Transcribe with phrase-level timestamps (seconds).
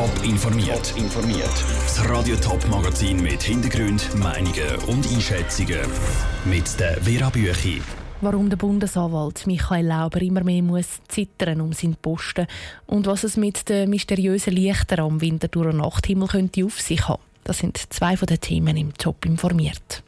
[0.00, 0.94] Top informiert.
[0.96, 1.52] informiert.
[1.82, 5.80] Das Radio Top Magazin mit Hintergrund, Meinungen und Einschätzungen
[6.46, 7.82] mit der Vera Büchi.
[8.22, 12.46] Warum der Bundesanwalt Michael Lauber immer mehr muss zittern um seinen Posten
[12.86, 17.20] und was es mit den mysteriösen Lichtern am Winterthur und Nachthimmel könnte auf sich haben.
[17.44, 20.02] Das sind zwei von den Themen im Top informiert.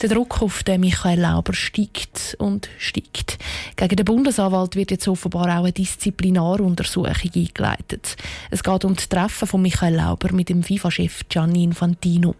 [0.00, 3.38] Der Druck auf den Michael Lauber steigt und steigt.
[3.76, 8.16] Gegen den Bundesanwalt wird jetzt offenbar auch eine Disziplinaruntersuchung eingeleitet.
[8.50, 12.34] Es geht um das Treffen von Michael Lauber mit dem FIFA-Chef Gianni Infantino.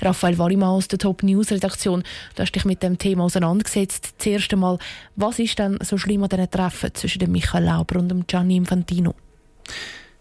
[0.00, 2.02] Raphael Wallimann aus der Top News Redaktion,
[2.34, 4.14] du hast dich mit dem Thema auseinandergesetzt.
[4.18, 4.78] Zuerst einmal,
[5.16, 8.56] was ist denn so schlimm an diesen Treffen zwischen dem Michael Lauber und dem Gianni
[8.56, 9.14] Infantino?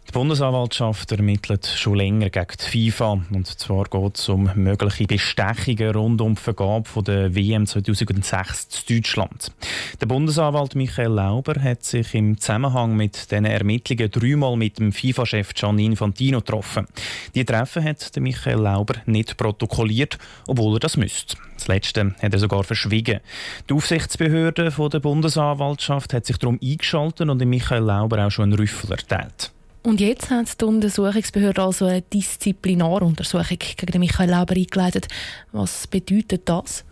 [0.07, 3.21] Die Bundesanwaltschaft ermittelt schon länger gegen die FIFA.
[3.29, 8.85] Und zwar geht es um mögliche Bestechungen rund um die Vergabe der WM 2006 zu
[8.85, 9.51] Deutschland.
[9.99, 15.53] Der Bundesanwalt Michael Lauber hat sich im Zusammenhang mit diesen Ermittlungen dreimal mit dem FIFA-Chef
[15.53, 16.87] Gianni Infantino getroffen.
[17.35, 21.35] Die Treffen hat Michael Lauber nicht protokolliert, obwohl er das müsste.
[21.55, 23.19] Das Letzte hat er sogar verschwiegen.
[23.69, 28.91] Die Aufsichtsbehörde der Bundesanwaltschaft hat sich darum eingeschaltet und Michael Lauber auch schon einen Rüffel
[28.91, 29.51] erteilt.
[29.87, 35.07] Und jetzt hat die Untersuchungsbehörde also eine Disziplinaruntersuchung gegen Michael Lauber eingeleitet.
[35.53, 36.83] Was bedeutet das?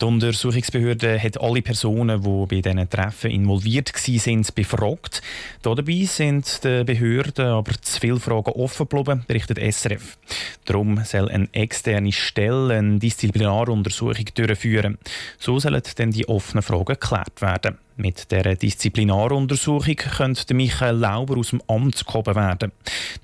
[0.00, 5.22] Die Untersuchungsbehörde hat alle Personen, die bei diesen Treffen involviert waren, befragt.
[5.62, 10.18] Dabei sind den Behörden aber zu viele Fragen offen geblieben, berichtet SRF.
[10.64, 14.98] Darum soll eine externe Stelle eine Disziplinaruntersuchung durchführen.
[15.38, 17.78] So sollen dann die offenen Fragen geklärt werden.
[17.96, 22.72] Mit dieser Disziplinaruntersuchung könnte Michael Lauber aus dem Amt gehoben werden.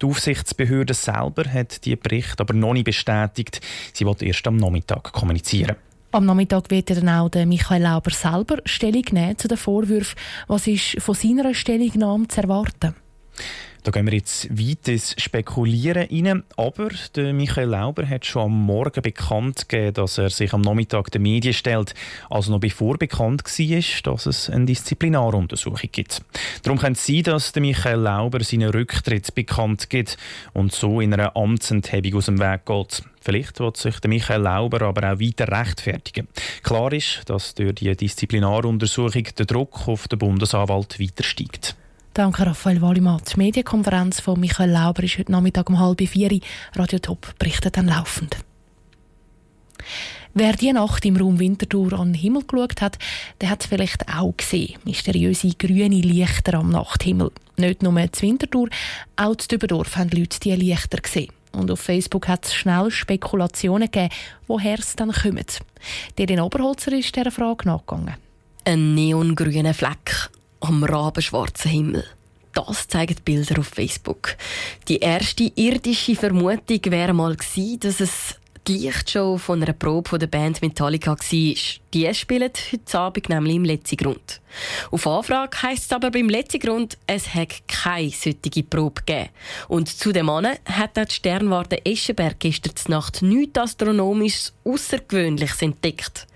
[0.00, 3.60] Die Aufsichtsbehörde selber hat die Bericht aber noch nicht bestätigt.
[3.92, 5.74] Sie wird erst am Nachmittag kommunizieren.
[6.12, 10.19] Am Nachmittag wird dann auch der Michael Lauber selber Stellung nehmen zu den Vorwürfen.
[10.48, 12.97] Was ist von seiner Stellungnahme zu erwarten?
[13.82, 16.42] Da gehen wir jetzt weit ins Spekulieren rein.
[16.56, 21.10] Aber der Michael Lauber hat schon am Morgen bekannt gegeben, dass er sich am Nachmittag
[21.10, 21.94] den Medien stellt.
[22.28, 26.20] Also noch bevor bekannt war, dass es eine Disziplinaruntersuchung gibt.
[26.62, 30.19] Darum kann es sein, dass der Michael Lauber seinen Rücktritt bekannt gibt
[30.52, 33.02] und so in einer Amtsenthebung aus dem Weg geht.
[33.22, 36.28] Vielleicht wird sich der Michael Lauber aber auch weiter rechtfertigen.
[36.62, 41.76] Klar ist, dass durch die Disziplinaruntersuchung der Druck auf den Bundesanwalt weiter steigt.
[42.12, 43.22] Danke, Raphael Wallimann.
[43.32, 46.41] Die Medienkonferenz von Michael Lauber ist heute Nachmittag um halb vier.
[46.75, 48.37] Radio Top berichtet dann laufend.
[50.34, 52.99] Wer die Nacht im Raum Winterthur an den Himmel geschaut hat,
[53.41, 54.76] der hat es vielleicht auch gesehen.
[54.84, 57.31] Mysteriöse grüne Lichter am Nachthimmel.
[57.56, 58.69] Nicht nur zu Winterthur,
[59.15, 61.32] auch zu Dübendorf haben Leute diese Lichter gesehen.
[61.53, 64.12] Und auf Facebook hat es schnell Spekulationen gegeben,
[64.49, 65.60] woher es dann kommt.
[66.19, 68.15] Den Oberholzer ist dieser Frage nachgegangen.
[68.65, 72.04] Ein neongrüner Fleck am rabenschwarzen Himmel.
[72.53, 74.37] Das zeigen Bilder auf Facebook.
[74.88, 80.26] Die erste irdische Vermutung wäre mal gewesen, dass es die Lichtshow von einer Probe der
[80.26, 81.16] Band Metallica war.
[81.94, 84.41] Die spielen heute Abend nämlich im Letzigrund.
[84.91, 89.31] Auf Anfrage heisst es aber beim Letzigrund, es hat keine solche Probe gegeben.
[89.69, 96.26] Und zu dem Mann hat auch die Sternwarte Eschenberg gestern Nacht nichts Astronomisches Außergewöhnliches entdeckt.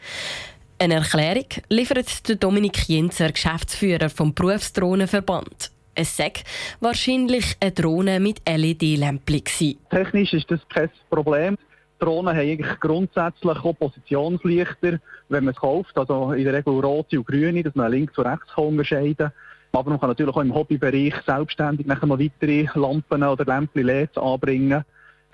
[0.85, 5.71] Eine Erklärung liefert Dominik Jenzer, Geschäftsführer vom Berufsdrohnenverband.
[5.95, 6.35] Es sei
[6.81, 9.79] wahrscheinlich eine Drohne mit LED-Lämpchen.
[9.89, 11.57] Technisch ist das kein Problem.
[11.99, 14.99] Drohnen haben eigentlich grundsätzlich auch Positionslichter,
[15.31, 15.97] wenn man es kauft.
[15.97, 19.33] Also in der Regel rote und grüne, dass man links und rechts unterscheiden kann.
[19.73, 24.85] Aber man kann natürlich auch im Hobbybereich selbstständig noch weitere Lampen oder Lämpchen anbringen.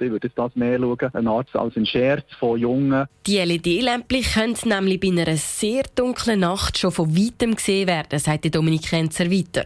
[0.01, 3.07] Ich würde das mehr schauen, eine Art als ein Scherz von Jungen.
[3.27, 8.55] Die LED-Lämpchen können nämlich bei einer sehr dunklen Nacht schon von weitem gesehen werden, sagt
[8.55, 9.65] Dominik Kenzer weiter.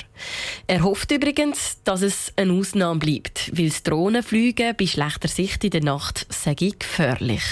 [0.67, 5.71] Er hofft übrigens, dass es eine Ausnahme bleibt, weil das Drohnenfliegen bei schlechter Sicht in
[5.71, 7.43] der Nacht sei gefährlich.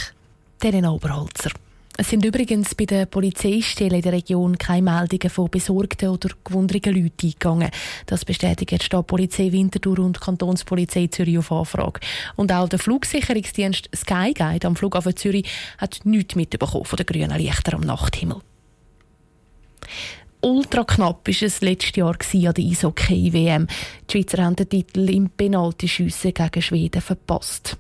[0.62, 1.50] Der Oberholzer.
[1.98, 7.02] Es sind übrigens bei den Polizeistellen in der Region keine Meldungen von besorgten oder gewundenen
[7.02, 7.70] Leuten eingegangen.
[8.06, 12.00] Das bestätigt die Stadtpolizei Winterthur und Kantonspolizei Zürich auf Anfrage.
[12.36, 17.74] Und auch der Flugsicherungsdienst Skyguide am Flughafen Zürich hat nichts mitbekommen von den grünen Lichtern
[17.74, 18.38] am Nachthimmel.
[20.40, 23.68] Ultra knapp war es letztes Jahr an der Eishockey-WM.
[24.08, 27.76] Die Schweizer haben den Titel im Penaltyschiessen gegen Schweden verpasst.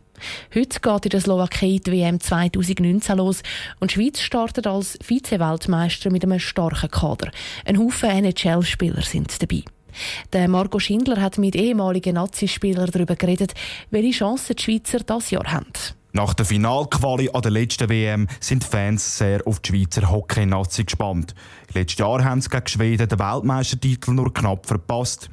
[0.54, 3.42] Heute geht in der Slowakei die WM 2019 los
[3.80, 7.30] und die Schweiz startet als Vize-Weltmeister mit einem starken Kader.
[7.64, 9.62] Ein Haufen NHL-Spieler sind dabei.
[10.32, 13.54] Der Marco Schindler hat mit ehemaligen Nazispielern darüber geredet,
[13.90, 15.66] welche Chancen die Schweizer das Jahr haben.
[16.14, 21.34] Nach der Finalquali an der letzten WM sind Fans sehr auf die Schweizer Hockey-Nazi gespannt.
[21.74, 25.30] Letztes Jahr haben sie gegen Schweden den Weltmeistertitel nur knapp verpasst.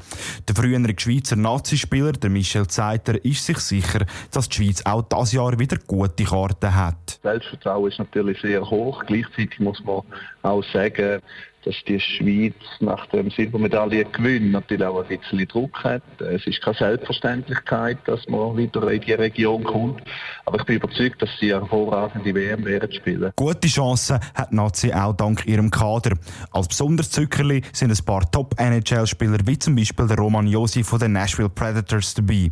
[0.48, 5.34] Der frühere Schweizer Nazispieler, der Michel Zeiter, ist sich sicher, dass die Schweiz auch dieses
[5.34, 7.20] Jahr wieder gute Karten hat.
[7.22, 9.04] Selbstvertrauen ist natürlich sehr hoch.
[9.06, 10.04] Gleichzeitig muss man
[10.44, 11.22] auch sagen,
[11.66, 16.02] dass die Schweiz nach dem Silbermedaillengewinn natürlich auch ein bisschen Druck hat.
[16.20, 20.02] Es ist keine Selbstverständlichkeit, dass man wieder in die Region kommt.
[20.46, 23.32] Aber ich bin überzeugt, dass sie eine hervorragende WM werden spielen.
[23.36, 26.16] Gute Chancen hat Nazi auch dank ihrem Kader.
[26.52, 31.14] Als besonders Zückerli sind ein paar Top-NHL-Spieler wie zum Beispiel der Roman Josi von den
[31.14, 32.52] Nashville Predators dabei.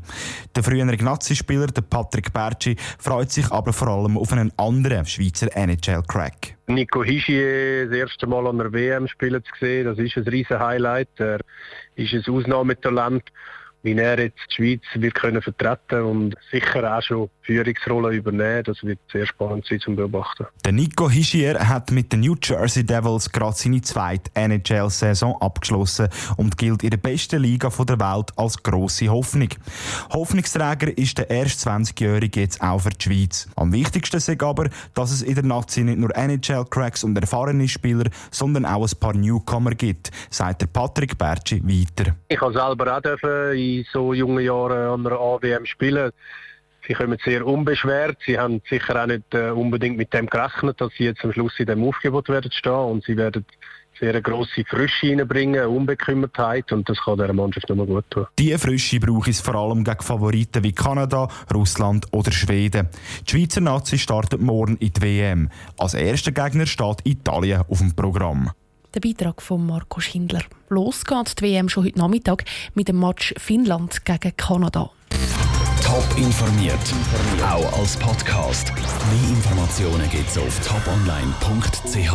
[0.55, 6.57] Der frühere Nazi-Spieler, Patrick Berci, freut sich aber vor allem auf einen anderen Schweizer NHL-Crack.
[6.67, 10.59] Nico Hischier das erste Mal an der WM spielen zu sehen, das ist ein riesen
[10.59, 11.09] Highlight.
[11.17, 11.39] Er
[11.95, 13.23] ist ein Ausnahmetalent
[13.83, 18.63] wie er jetzt die Schweiz wird können vertreten und sicher auch schon Führungsrollen übernehmen.
[18.63, 20.45] Das wird sehr spannend sein zum Beobachten.
[20.65, 26.57] Der Nico Hischier hat mit den New Jersey Devils gerade seine zweite NHL-Saison abgeschlossen und
[26.57, 29.49] gilt in der besten Liga der Welt als grosse Hoffnung.
[30.11, 33.47] Hoffnungsträger ist der erst 20-Jährige jetzt auch für die Schweiz.
[33.55, 38.09] Am wichtigsten ist aber, dass es in der Nazi nicht nur NHL-Cracks und erfahrene Spieler,
[38.31, 42.15] sondern auch ein paar Newcomer gibt, sagt der Patrick Bertschi weiter.
[42.27, 46.11] Ich habe selber auch dürfen in so jungen Jahren an einer AWM spielen.
[46.87, 48.17] Sie kommen sehr unbeschwert.
[48.25, 51.59] Sie haben sicher auch nicht äh, unbedingt mit dem gerechnet, dass sie jetzt am Schluss
[51.59, 53.45] in dem Aufgebot werden stehen und sie werden
[53.99, 58.27] sehr eine grosse Frische reinbringen, Unbekümmertheit und das kann der Mannschaft nur gut tun.
[58.37, 62.89] Diese Frische brauche es vor allem gegen Favoriten wie Kanada, Russland oder Schweden.
[63.27, 65.49] Die Schweizer Nazi startet morgen in die WM.
[65.77, 68.51] Als erster Gegner steht Italien auf dem Programm.
[68.93, 70.41] Der Beitrag von Marco Schindler.
[70.69, 74.89] Los geht die WM schon heute Nachmittag mit dem Match Finnland gegen Kanada.
[75.83, 76.75] Top informiert,
[77.43, 78.73] auch als Podcast.
[78.75, 82.13] Mehr Informationen gibt es auf toponline.ch.